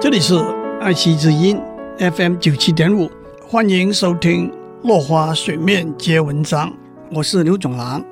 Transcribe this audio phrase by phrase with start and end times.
[0.00, 0.36] 这里是
[0.80, 1.60] 爱惜之音
[1.98, 3.10] FM 九七点五，
[3.44, 4.48] 欢迎收听
[4.84, 6.70] 《落花水面皆文章》，
[7.10, 8.00] 我是刘总郎。《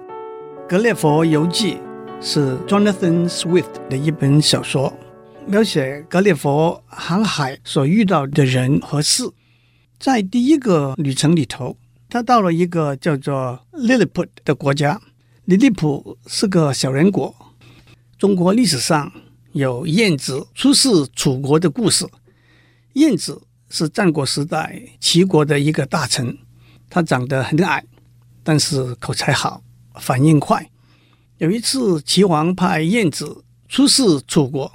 [0.69, 1.75] 格列佛游记》
[2.21, 4.93] 是 Jonathan Swift 的一本小说，
[5.47, 9.23] 描写格列佛航海所遇到的人和事。
[10.01, 11.77] 在第一个旅程里头，
[12.09, 15.01] 他到了一个叫做 Lilliput 的国家。
[15.45, 17.33] 里利普是个小人国。
[18.19, 19.13] 中国历史上
[19.57, 22.07] 有晏子出使楚国的故事。
[22.93, 26.37] 晏子是战国时代齐国的一个大臣，
[26.91, 27.83] 他长得很矮，
[28.43, 29.63] 但是口才好，
[29.95, 30.71] 反应快。
[31.39, 34.71] 有一次，齐王派晏子出使楚国，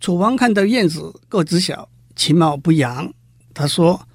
[0.00, 3.12] 楚王看到晏子个子小，其貌不扬，
[3.52, 4.08] 他说：“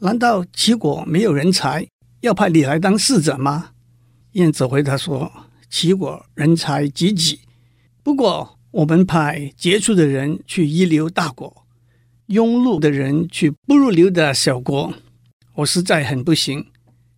[0.00, 1.88] 难道齐国没有人才，
[2.20, 3.70] 要派你来当使者吗？”
[4.32, 5.32] 晏子回答说
[5.70, 7.40] ：“齐国人才济济，
[8.02, 11.64] 不过我们派杰出的人去一流大国，
[12.28, 14.92] 庸碌的人去不入流的小国。
[15.54, 16.66] 我实在很不行，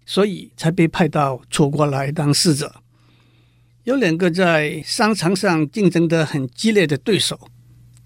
[0.06, 2.76] 所以才被派到楚国来当使者。
[3.82, 7.48] 有两个在商场上竞争得很激烈的对手，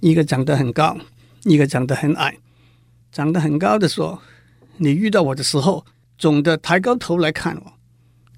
[0.01, 0.97] 一个长得很高，
[1.43, 2.39] 一个长得很矮。
[3.13, 4.23] 长得很高的说
[4.79, 5.85] ：‘你遇到我的时候，
[6.17, 7.73] 总得抬高头来看我。’”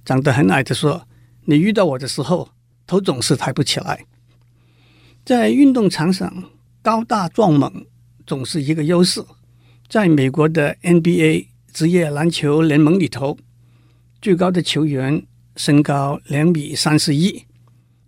[0.04, 1.06] 长得很矮的说
[1.46, 2.50] ：“你遇到我的时候，
[2.88, 4.04] 头总是抬不起来。”
[5.26, 6.32] 在运动场上，
[6.80, 7.84] 高大壮猛
[8.28, 9.20] 总是一个优势。
[9.88, 13.36] 在美国的 NBA 职业篮球联盟里头，
[14.22, 17.42] 最高的球员身高两米三十一，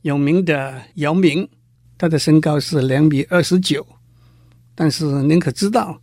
[0.02, 1.48] 有名的姚明，
[1.98, 3.84] 他的身高是两米二十九。
[4.76, 6.00] 但是您可知道，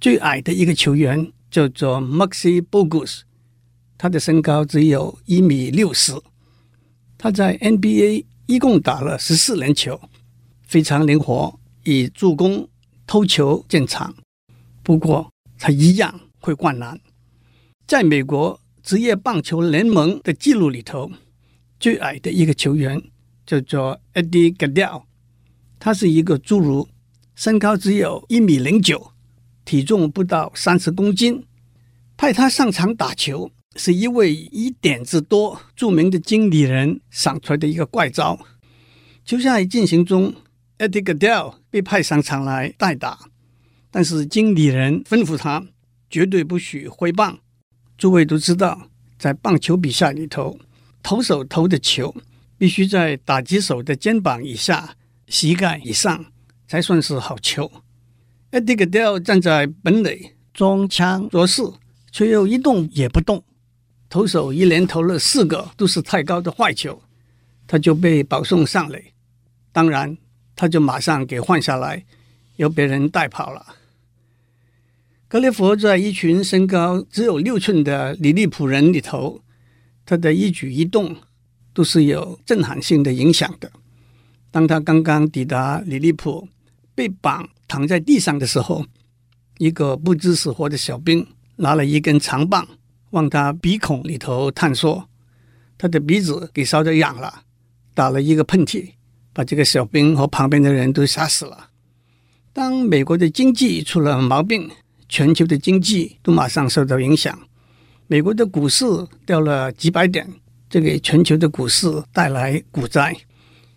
[0.00, 3.20] 最矮的一个球员叫做 Maxi Bogus。
[3.98, 6.14] 他的身高只有一米六十，
[7.18, 10.00] 他在 NBA 一共打了十四年球，
[10.74, 12.68] 非常灵活，以助攻、
[13.06, 14.12] 偷球见长。
[14.82, 16.98] 不过他一样会灌篮。
[17.86, 21.12] 在美国职业棒球联盟的记录里头，
[21.78, 23.00] 最矮的一个球员
[23.46, 25.04] 叫做 Eddie Gadel，
[25.78, 26.88] 他是一个侏儒，
[27.36, 29.12] 身高只有一米零九，
[29.64, 31.46] 体重不到三十公斤。
[32.16, 33.52] 派他上场打球。
[33.76, 38.38] 是一位以点子多著名的经理人想出来的一个怪招。
[39.24, 40.32] 球赛进行中
[40.78, 43.18] ，Eddie Gaedel 被派上场来代打，
[43.90, 45.66] 但是经理人吩咐他
[46.10, 47.38] 绝对不许挥棒。
[47.96, 50.58] 诸位都知道，在棒球比赛里头，
[51.02, 52.14] 投手投的球
[52.58, 54.96] 必须在打击手的肩膀以下、
[55.28, 56.26] 膝盖以上
[56.66, 57.70] 才算是好球。
[58.50, 61.62] Eddie Gaedel 站在本垒装腔作势，
[62.12, 63.44] 却又一动也不动。
[64.08, 67.02] 投手一连投了四个都是太高的坏球，
[67.66, 69.12] 他就被保送上垒。
[69.72, 70.16] 当然，
[70.56, 72.04] 他就马上给换下来，
[72.56, 73.76] 由别人带跑了。
[75.26, 79.42] 格列佛在一群身高只有六寸的里利普人里头，
[80.06, 81.16] 他的一举一动
[81.72, 83.72] 都是有震撼性的影响的。
[84.52, 86.48] 当他刚刚抵达里利普，
[86.94, 88.86] 被绑躺在地上的时候，
[89.58, 91.26] 一个不知死活的小兵
[91.56, 92.68] 拿了一根长棒。
[93.10, 95.08] 往他鼻孔里头探索，
[95.78, 97.42] 他的鼻子给烧着痒了，
[97.94, 98.90] 打了一个喷嚏，
[99.34, 101.68] 把这个小兵和旁边的人都杀死了。
[102.54, 104.70] 当美国的经济出了毛病，
[105.08, 107.38] 全球的经济都马上受到影响。
[108.06, 108.86] 美国的股市
[109.26, 110.26] 掉了几百点，
[110.70, 113.14] 这给全球的股市带来股灾。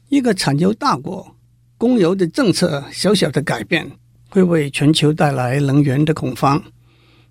[0.07, 1.35] 一个产油大国，
[1.78, 3.91] 供油的政策小小的改变，
[4.29, 6.63] 会为全球带来能源的恐慌。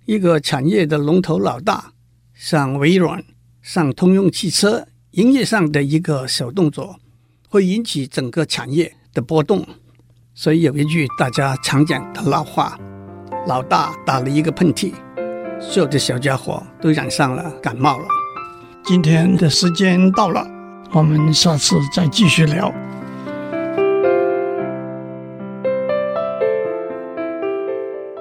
[0.05, 1.93] 一个产业的龙头老大。
[2.39, 3.23] 像微软、
[3.63, 6.99] 像通用汽车营业上的一个小动作，
[7.47, 9.65] 会引起整个产业的波动。
[10.33, 12.77] 所以有一句大家常讲的老话
[13.47, 14.93] ：“老大打了一个喷嚏，
[15.59, 18.05] 所有的小家伙都染上了感冒了。”
[18.85, 20.47] 今天的时间到了，
[20.91, 22.73] 我们下次再继续聊。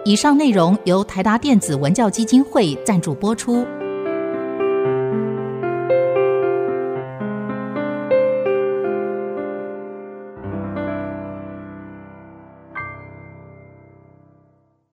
[0.05, 3.67] 以上内容由台达电子文教基金会赞助播出。